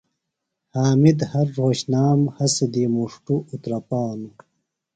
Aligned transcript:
حامد 0.75 1.19
ہر 1.31 1.47
رھوتشنام 1.55 2.19
ہسیۡ 2.37 2.69
دی 2.73 2.83
مُݜٹوۡ 2.93 3.41
اُترپانوۡ۔ 3.51 4.35